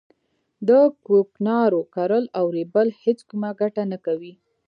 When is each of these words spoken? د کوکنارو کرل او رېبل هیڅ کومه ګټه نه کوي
د 0.67 0.69
کوکنارو 1.05 1.81
کرل 1.95 2.23
او 2.37 2.45
رېبل 2.57 2.87
هیڅ 3.03 3.19
کومه 3.29 3.49
ګټه 3.61 3.83
نه 3.91 3.97
کوي 4.05 4.33